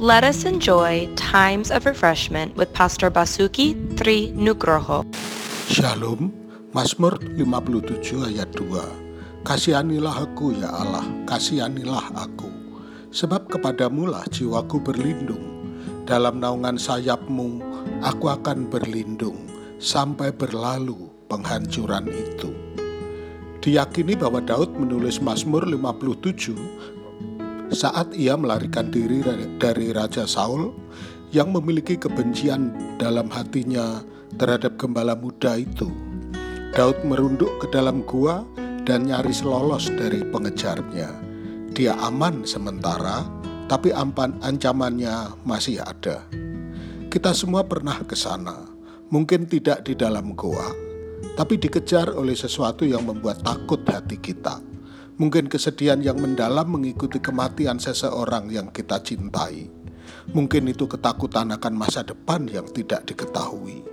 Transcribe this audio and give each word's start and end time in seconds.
Let 0.00 0.24
us 0.24 0.48
enjoy 0.48 1.12
times 1.12 1.68
of 1.68 1.84
refreshment 1.84 2.56
with 2.56 2.72
Pastor 2.72 3.12
Basuki 3.12 3.76
Tri 4.00 4.32
Nugroho. 4.32 5.04
Shalom, 5.68 6.32
Mazmur 6.72 7.20
57 7.36 8.32
ayat 8.32 8.48
2. 8.56 9.44
Kasihanilah 9.44 10.24
aku 10.24 10.56
ya 10.56 10.72
Allah, 10.72 11.04
kasihanilah 11.28 12.16
aku. 12.16 12.48
Sebab 13.12 13.52
kepadamu 13.52 14.08
lah 14.08 14.24
jiwaku 14.32 14.80
berlindung. 14.80 15.68
Dalam 16.08 16.40
naungan 16.40 16.80
sayapmu, 16.80 17.60
aku 18.00 18.32
akan 18.32 18.72
berlindung 18.72 19.36
sampai 19.76 20.32
berlalu 20.32 21.12
penghancuran 21.28 22.08
itu. 22.08 22.48
Diyakini 23.60 24.16
bahwa 24.16 24.40
Daud 24.40 24.72
menulis 24.80 25.20
Mazmur 25.20 25.68
57 25.68 26.56
saat 27.70 28.10
ia 28.18 28.34
melarikan 28.34 28.90
diri 28.90 29.22
dari 29.62 29.94
Raja 29.94 30.26
Saul 30.26 30.74
yang 31.30 31.54
memiliki 31.54 31.94
kebencian 31.94 32.74
dalam 32.98 33.30
hatinya 33.30 34.02
terhadap 34.34 34.74
gembala 34.78 35.14
muda 35.14 35.58
itu. 35.58 35.86
Daud 36.74 36.98
merunduk 37.06 37.50
ke 37.62 37.66
dalam 37.70 38.02
gua 38.06 38.42
dan 38.86 39.06
nyaris 39.06 39.42
lolos 39.46 39.90
dari 39.90 40.22
pengejarnya. 40.26 41.10
Dia 41.70 41.94
aman 42.02 42.42
sementara, 42.42 43.26
tapi 43.70 43.94
ampan 43.94 44.34
ancamannya 44.42 45.38
masih 45.46 45.78
ada. 45.82 46.26
Kita 47.10 47.34
semua 47.34 47.66
pernah 47.66 48.02
ke 48.02 48.14
sana, 48.14 48.66
mungkin 49.10 49.46
tidak 49.46 49.86
di 49.86 49.94
dalam 49.94 50.34
gua, 50.34 50.70
tapi 51.38 51.58
dikejar 51.58 52.14
oleh 52.14 52.34
sesuatu 52.34 52.82
yang 52.86 53.06
membuat 53.06 53.42
takut 53.42 53.82
hati 53.86 54.18
kita 54.18 54.69
Mungkin 55.20 55.52
kesedihan 55.52 56.00
yang 56.00 56.16
mendalam 56.16 56.80
mengikuti 56.80 57.20
kematian 57.20 57.76
seseorang 57.76 58.48
yang 58.48 58.72
kita 58.72 59.04
cintai. 59.04 59.68
Mungkin 60.32 60.72
itu 60.72 60.88
ketakutan 60.88 61.52
akan 61.52 61.76
masa 61.76 62.00
depan 62.00 62.48
yang 62.48 62.64
tidak 62.72 63.04
diketahui. 63.04 63.84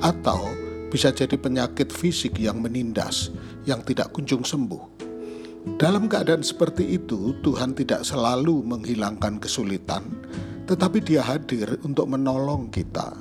Atau 0.00 0.40
bisa 0.88 1.12
jadi 1.12 1.36
penyakit 1.36 1.92
fisik 1.92 2.40
yang 2.40 2.64
menindas, 2.64 3.28
yang 3.68 3.84
tidak 3.84 4.08
kunjung 4.16 4.40
sembuh. 4.40 5.04
Dalam 5.76 6.08
keadaan 6.08 6.40
seperti 6.40 6.96
itu, 6.96 7.36
Tuhan 7.44 7.76
tidak 7.76 8.00
selalu 8.00 8.64
menghilangkan 8.64 9.36
kesulitan, 9.36 10.08
tetapi 10.64 11.04
Dia 11.04 11.20
hadir 11.20 11.76
untuk 11.84 12.08
menolong 12.08 12.72
kita. 12.72 13.12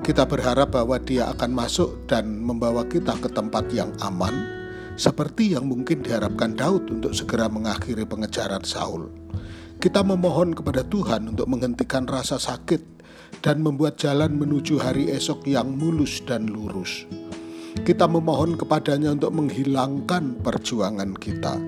Kita 0.00 0.24
berharap 0.24 0.72
bahwa 0.72 0.96
Dia 0.96 1.28
akan 1.36 1.52
masuk 1.52 2.08
dan 2.08 2.40
membawa 2.40 2.88
kita 2.88 3.20
ke 3.20 3.28
tempat 3.28 3.68
yang 3.68 3.92
aman, 4.00 4.32
seperti 4.96 5.52
yang 5.52 5.68
mungkin 5.68 6.00
diharapkan 6.00 6.56
Daud 6.56 6.88
untuk 6.88 7.12
segera 7.12 7.52
mengakhiri 7.52 8.08
pengejaran 8.08 8.64
Saul. 8.64 9.12
Kita 9.76 10.00
memohon 10.00 10.56
kepada 10.56 10.80
Tuhan 10.88 11.36
untuk 11.36 11.44
menghentikan 11.52 12.08
rasa 12.08 12.40
sakit 12.40 12.80
dan 13.44 13.60
membuat 13.60 14.00
jalan 14.00 14.32
menuju 14.32 14.80
hari 14.80 15.12
esok 15.12 15.44
yang 15.44 15.76
mulus 15.76 16.24
dan 16.24 16.48
lurus. 16.48 17.04
Kita 17.84 18.08
memohon 18.08 18.56
kepadanya 18.56 19.12
untuk 19.12 19.36
menghilangkan 19.36 20.40
perjuangan 20.40 21.12
kita, 21.12 21.60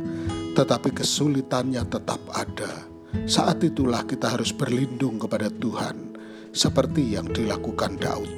tetapi 0.56 0.96
kesulitannya 0.96 1.84
tetap 1.84 2.18
ada. 2.32 2.88
Saat 3.28 3.60
itulah 3.60 4.08
kita 4.08 4.32
harus 4.32 4.56
berlindung 4.56 5.20
kepada 5.20 5.52
Tuhan, 5.52 6.16
seperti 6.56 7.12
yang 7.12 7.28
dilakukan 7.28 8.00
Daud. 8.00 8.30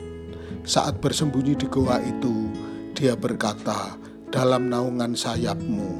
Saat 0.67 0.99
bersembunyi 0.99 1.55
di 1.55 1.67
goa 1.71 2.03
itu, 2.03 2.51
dia 2.93 3.15
berkata, 3.15 4.00
dalam 4.31 4.71
naungan 4.71 5.19
sayapmu 5.19 5.99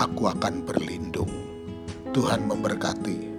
aku 0.00 0.32
akan 0.32 0.64
berlindung. 0.64 1.28
Tuhan 2.16 2.48
memberkati. 2.48 3.36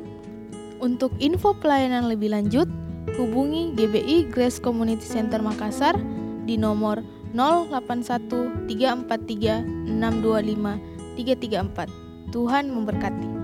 Untuk 0.77 1.09
info 1.17 1.57
pelayanan 1.57 2.05
lebih 2.05 2.29
lanjut, 2.29 2.69
hubungi 3.17 3.73
GBI 3.73 4.29
Grace 4.29 4.61
Community 4.61 5.01
Center 5.01 5.41
Makassar 5.41 5.97
di 6.45 6.53
nomor 6.53 7.01
081 7.33 8.69
343 8.69 9.65
625 9.97 11.17
334. 11.17 12.29
Tuhan 12.29 12.69
memberkati. 12.69 13.36